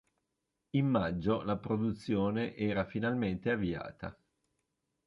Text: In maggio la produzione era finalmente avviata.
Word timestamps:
In 0.71 0.87
maggio 0.87 1.43
la 1.43 1.57
produzione 1.57 2.55
era 2.55 2.85
finalmente 2.85 3.51
avviata. 3.51 4.17